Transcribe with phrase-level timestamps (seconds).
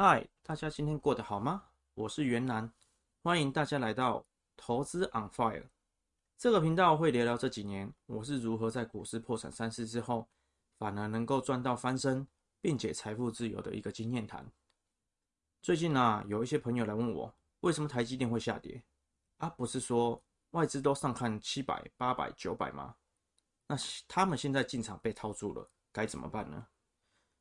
[0.00, 1.60] 嗨，大家今天过得好吗？
[1.94, 2.72] 我是袁南，
[3.20, 4.24] 欢迎大家来到
[4.56, 5.66] 投资 on fire
[6.36, 10.28] 这个频道，会聊聊这几年我是如何在股市破产三次之后，
[10.78, 12.24] 反而能够赚到翻身，
[12.60, 14.48] 并且财富自由的一个经验谈。
[15.62, 18.80] 最近啊，有一些朋友来问我，为什么台积电会下跌？
[19.38, 20.22] 啊，不是说
[20.52, 22.94] 外资都上看七百、八百、九百吗？
[23.66, 23.76] 那
[24.06, 26.68] 他们现在进场被套住了，该怎么办呢？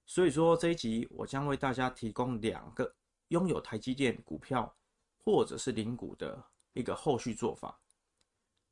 [0.07, 2.95] 所以说这一集我将为大家提供两个
[3.27, 4.73] 拥有台积电股票
[5.17, 6.41] 或者是零股的
[6.71, 7.77] 一个后续做法。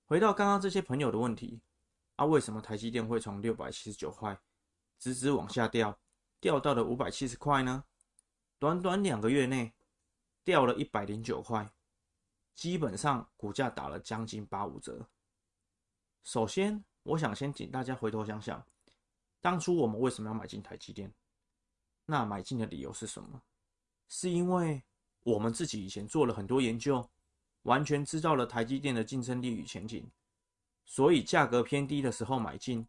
[0.06, 1.60] 回到刚刚这些朋友的问题，
[2.16, 4.40] 啊，为什么台积电会从六百七十九块
[4.98, 6.00] 直直往下掉，
[6.40, 7.84] 掉到了五百七十块呢？
[8.58, 9.74] 短短两个月内
[10.46, 11.70] 掉了一百零九块，
[12.54, 15.06] 基本上股价打了将近八五折。
[16.24, 18.66] 首先，我想先请大家回头想想，
[19.42, 21.14] 当初我们为什么要买进台积电？
[22.06, 23.42] 那买进的理由是什么？
[24.08, 24.84] 是因为
[25.24, 27.10] 我们自己以前做了很多研究，
[27.64, 30.10] 完全知道了台积电的竞争力与前景，
[30.86, 32.88] 所以价格偏低的时候买进，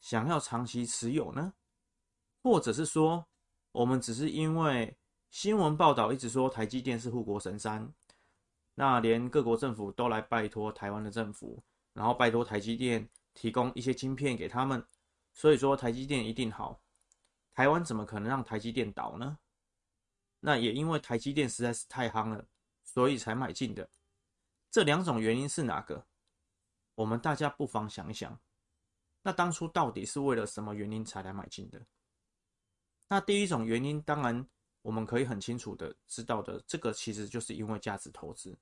[0.00, 1.54] 想要长期持有呢？
[2.42, 3.26] 或者是说，
[3.70, 4.96] 我们只是因为
[5.30, 7.92] 新闻报道一直说台积电是护国神山，
[8.74, 14.84] 那连各国政府都来拜托台湾的政府，然后拜托台积电提供一些晶片给他们，
[15.32, 16.80] 所以说台积电一定好。
[17.56, 19.38] 台湾怎么可能让台积电倒呢？
[20.40, 22.46] 那也因为台积电实在是太夯了，
[22.84, 23.88] 所以才买进的。
[24.70, 26.06] 这两种原因是哪个？
[26.96, 28.38] 我们大家不妨想一想。
[29.22, 31.80] 那当初到底是为了什么原因才来买进的？
[33.08, 34.46] 那第一种原因，当然
[34.82, 38.54] 我们可以很清楚的知道的，这个其实就是因为价值投资，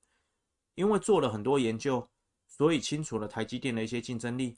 [0.75, 2.09] 因为做了很多研究，
[2.47, 4.55] 所以清楚了台积电的一些竞争力。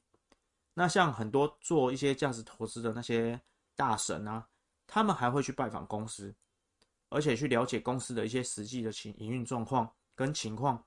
[0.76, 3.42] 那像很多做一些价值投资的那些。
[3.78, 4.50] 大神啊，
[4.86, 6.36] 他们还会去拜访公司，
[7.08, 10.86] 而且去了解公司的一些实际的情营运状况跟情况，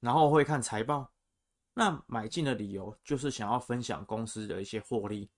[0.00, 1.12] 然后会看财报。
[1.74, 5.28] 那买进的理由就是想要分享公司的一些获利。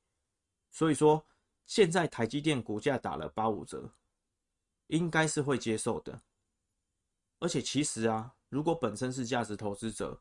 [0.71, 1.27] 所以说，
[1.65, 3.91] 现在台积电股价打了八五折，
[4.89, 6.21] 应该是会接受的。
[7.39, 10.21] 而且其实啊，如果本身是价值投资者，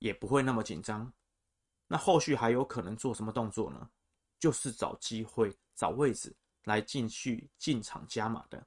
[0.00, 1.10] 也不会那么紧张。
[1.86, 3.90] 那后续还有可能做什么动作呢？
[4.38, 6.34] 就是找机会、找位置
[6.64, 8.66] 来继续进场加码的。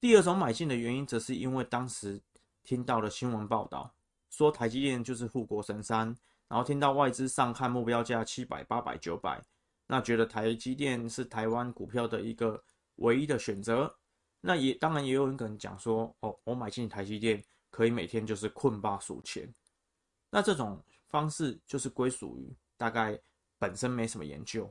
[0.00, 2.20] 第二种买进的原因，则是因为当时
[2.62, 3.94] 听到了新闻报道，
[4.28, 6.14] 说台积电就是护国神山，
[6.48, 9.40] 然后听到外资上看目标价七百、八百、九百，
[9.86, 12.62] 那觉得台积电是台湾股票的一个
[12.96, 13.96] 唯一的选择。
[14.40, 19.48] 那也当然也有人可能讲说，哦，我买进台积电可以每天就是困霸数钱。
[20.30, 23.18] 那这种方式就是归属于大概。
[23.62, 24.68] 本身没什么研究，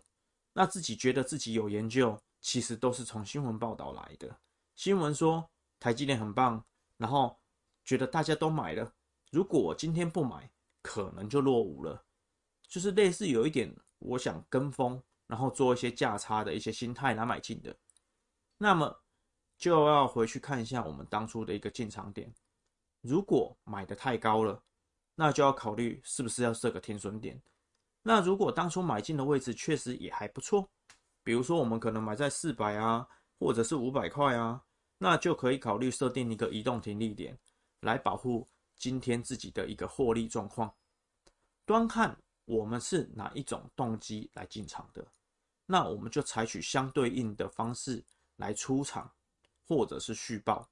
[0.51, 4.37] 那自己觉得自己有研究，其实都是从新闻报道来的。
[4.75, 6.61] 新闻说台积电很棒，
[6.97, 7.39] 然后
[7.85, 8.93] 觉得大家都买了，
[9.31, 12.03] 如果我今天不买，可能就落伍了。
[12.67, 17.73] 就是类似有一点，我想跟风，然后做一些价差的一些心态来买进的。
[18.57, 18.93] 那么
[19.57, 22.29] 就要回去看一下我们当初的一个进场点。
[22.99, 24.61] 如果买得太高了，
[25.15, 27.41] 那就要考虑是不是要设个停损点。
[28.03, 30.67] 那如果当初买进的位置确实也还不错，
[31.23, 33.07] 比如说我们可能买在四百啊，
[33.39, 34.63] 或者是五百块啊，
[34.97, 37.37] 那就可以考虑设定一个移动停利点，
[37.81, 38.47] 来保护
[38.77, 40.73] 今天自己的一个获利状况。
[41.65, 45.05] 端看我们是哪一种动机来进场的，
[45.67, 48.03] 那我们就采取相对应的方式
[48.35, 49.13] 来出场，
[49.67, 50.67] 或者是续报。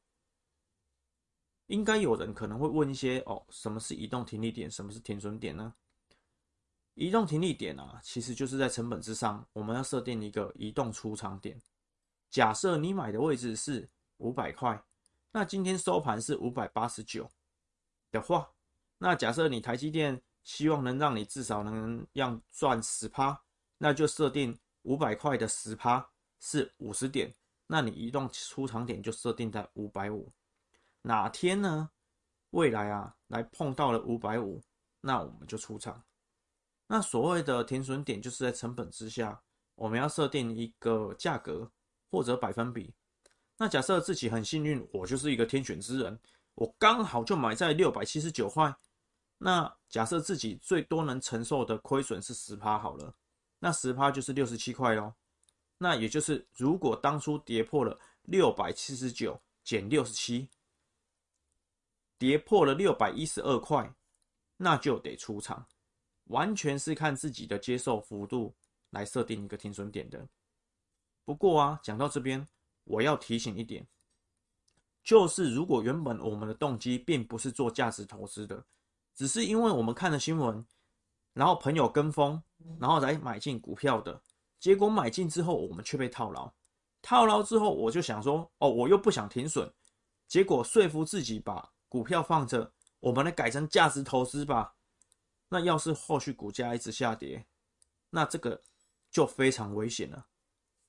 [1.68, 4.70] 应该有人可能会问一些哦，什么是移动停利点？
[4.72, 5.72] 什么是停损点呢？
[7.00, 11.58] 移动停利点啊，其实就是在成本之上，我们要设定一个移动出场点。
[12.30, 14.84] 假设你买的位置是五百块，
[15.32, 17.32] 那今天收盘是五百八十九
[18.12, 18.52] 的话，
[18.98, 23.42] 那假设你台积电希望能让你至少能让赚十趴，
[23.78, 26.06] 那就设定五百块的十趴
[26.42, 27.34] 是五十点，
[27.66, 30.30] 那你移动出场点就设定在五百五。
[31.04, 31.92] 哪天呢？
[32.50, 34.62] 未来啊，来碰到了五百五，
[35.00, 36.04] 那我们就出场。
[36.92, 39.40] 那所谓的停损点，就是在成本之下，
[39.76, 41.72] 我们要设定一个价格
[42.10, 42.92] 或者百分比。
[43.58, 46.20] 那假设自己很幸运，我就是一个天选之人，
[46.56, 48.76] 我刚好就买在六百七十九块。
[49.38, 53.14] 那假设自己最多能承受的亏损是十趴好了，
[53.60, 55.14] 那十趴就是六十七块喽。
[55.78, 60.50] 那也就是，如果当初跌破了六百七十九减六十七，
[62.18, 63.94] 跌破了六百一十二块，
[64.58, 65.68] 那就得出场。
[66.30, 68.56] 完全是看自己的接受幅度
[68.90, 70.28] 来设定一个停损点的。
[71.26, 72.48] 不过啊，讲到这边，
[72.86, 73.86] 我要提醒一点，
[75.04, 78.64] 就是如果原本我们的动机并不是做价值投资的，
[79.14, 80.66] 只是因为我们看了新闻，
[81.34, 82.42] 然后朋友跟风，
[82.80, 84.22] 然后来买进股票的，
[84.60, 86.52] 结果买进之后我们却被套牢，
[87.02, 89.72] 套牢之后我就想说，哦，我又不想停损，
[90.28, 94.76] 结果说服自己把股票放着，我们来改成价值投资吧。
[95.50, 97.46] 那要是后续股价一直下跌，
[98.10, 98.62] 那这个
[99.12, 100.28] 就非常危险了。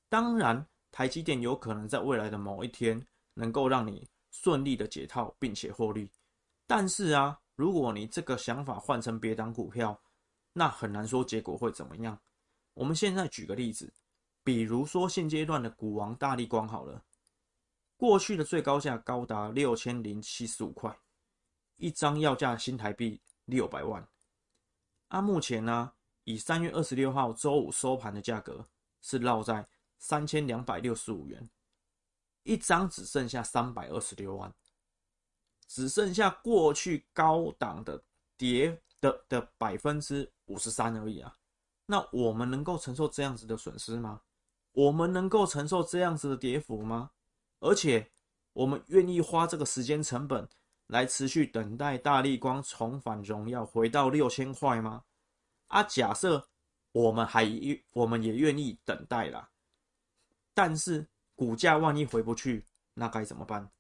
[0.09, 6.11] 当然，台积电有可能在未来的某一天能够让你顺利的解套并且获利，
[6.67, 10.01] 但是啊，如果你这个想法换成别档股票，
[10.53, 12.21] 那很难说结果会怎么样。
[12.75, 13.93] 我们现在举个例子，
[14.45, 17.05] 比如说现阶段的股王大力光好了，
[17.97, 20.95] 过去的最高价高达六千零七十五块，
[21.77, 24.07] 一张要价新台币六百万。
[25.11, 25.93] 啊，目前呢，
[26.23, 28.65] 以三月二十六号周五收盘的价格
[29.03, 29.67] 是落在
[29.99, 31.51] 三千两百六十五元，
[32.45, 34.55] 一张只剩下三百二十六万，
[35.67, 38.05] 只剩下过去高档的
[38.37, 41.37] 跌的的百分之五十三而已啊。
[41.87, 44.23] 那我们能够承受这样子的损失吗？
[44.71, 47.11] 我们能够承受这样子的跌幅吗？
[47.59, 48.13] 而且，
[48.53, 50.49] 我们愿意花这个时间成本？
[50.91, 55.05] 来持续等待大立光重返荣耀，回到六千块吗？
[55.69, 56.49] 啊，假设
[56.91, 57.49] 我们还
[57.93, 59.49] 我们也愿意等待啦，
[60.53, 61.07] 但是
[61.37, 63.71] 股价万一回不去，那该怎么办？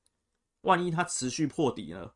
[0.61, 2.15] 万一它持续破底了，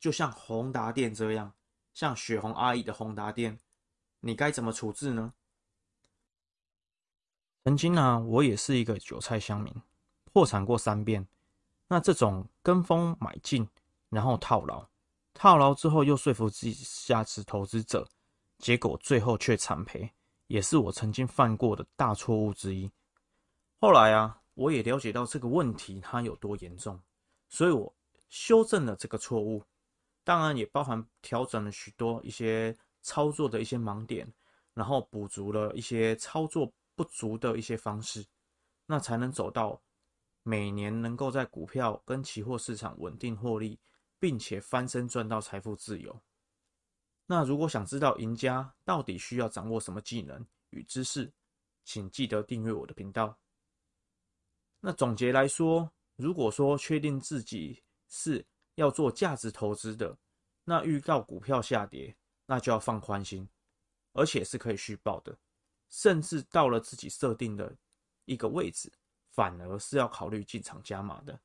[0.00, 1.54] 就像宏达电这样，
[1.94, 3.56] 像雪红阿姨的宏达电，
[4.18, 5.32] 你该怎么处置呢？
[7.62, 9.72] 曾经呢、我也是一个韭菜乡民，
[10.32, 11.28] 破产过三遍。
[11.88, 13.68] 那这种跟风买进。
[14.08, 14.86] 然后套牢，
[15.34, 18.08] 套牢之后又说服自己下次投资者，
[18.58, 20.10] 结果最后却惨赔，
[20.46, 22.90] 也是我曾经犯过的大错误之一。
[23.78, 26.98] 后来啊，我也了解到这个问题它有多严重，
[27.48, 27.92] 所以我
[28.28, 29.62] 修正了这个错误，
[30.24, 34.32] 当然也包含调整了许多一些操作的一些盲点，
[34.72, 38.24] 然后补足了一些操作不足的一些方式，
[38.86, 39.80] 那才能走到
[40.42, 43.78] 每年能够在股票跟期货市场稳定获利。
[44.18, 46.22] 并且翻身赚到财富自由。
[47.26, 51.32] 那如果想知道赢家到底需要掌握什么技能与知识，
[51.84, 53.38] 请记得订阅我的频道。
[54.80, 58.46] 那总结来说，如果说确定自己是
[58.76, 60.16] 要做价值投资的，
[60.64, 62.16] 那遇到股票下跌，
[62.46, 63.48] 那就要放宽心，
[64.12, 65.36] 而且是可以续报的，
[65.88, 67.76] 甚至到了自己设定的
[68.24, 68.92] 一个位置，
[69.30, 71.40] 反而是要考虑进场加码的。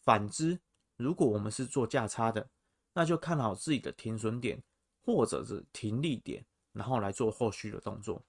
[0.00, 0.58] 反之，
[0.96, 2.48] 如果我们是做价差的，
[2.92, 4.62] 那就看好自己的停损点
[5.04, 8.22] 或者是停利点，然后来做后续的动作。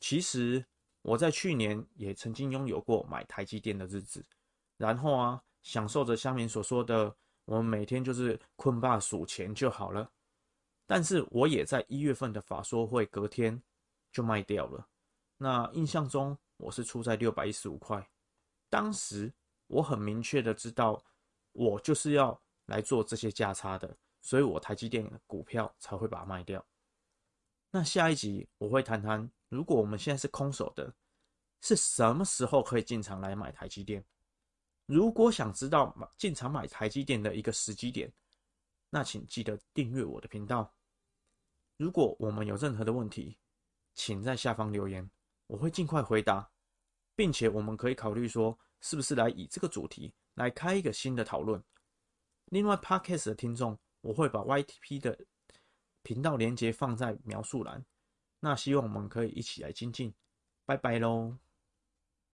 [0.00, 0.64] 其实
[1.02, 4.24] 我在去年也曾经拥有过买台积电的日子，
[4.76, 7.14] 然后啊，享受着乡民所说的
[7.44, 10.10] 我们每天就是困霸数钱就好了。
[10.86, 13.62] 但是我也在一月份的法说会隔天
[14.10, 14.88] 就卖掉了。
[15.36, 18.10] 那印象中我是出在六百一十五块，
[18.68, 19.32] 当时
[19.68, 21.02] 我很明确的知道。
[21.52, 26.64] 我就是要来做这些价差的，所以我台积电股票才会把它卖掉。
[27.70, 30.92] 那下一集我会谈谈，如果我们现在是空手的，
[31.60, 34.04] 是什么时候可以进场来买台积电？
[34.86, 38.12] 如果想知道进场买台积电的一个时机点，
[38.88, 40.74] 那请记得订阅我的频道。
[41.76, 43.38] 如果我们有任何的问题，
[43.94, 45.08] 请在下方留言，
[45.46, 46.50] 我会尽快回答，
[47.14, 50.12] 并且我们可以考虑说，是不是来以这个主题。
[50.34, 51.62] 来开一个新的讨论。
[52.46, 55.18] 另外，Podcast 的听众，我会把 YTP 的
[56.02, 57.84] 频道连接放在描述栏。
[58.38, 60.14] 那希望我们可以一起来精进。
[60.64, 61.36] 拜拜喽。